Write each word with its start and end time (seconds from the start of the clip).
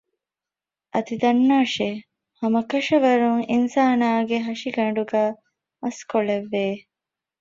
އަދި 0.93 1.15
ދަންނާށޭ 1.23 1.89
ހަމަކަށަވަރުން 2.39 3.41
އިންސާނާގެ 3.51 4.37
ހަށިގަނޑުގައި 4.45 5.33
މަސްކޮޅެއް 5.81 6.47
ވޭ 6.53 6.65